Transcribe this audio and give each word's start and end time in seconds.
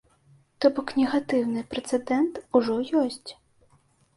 То 0.63 0.71
бок, 0.77 0.93
негатыўны 0.99 1.61
прэцэдэнт 1.73 2.33
ужо 2.61 2.79
ёсць. 3.03 3.31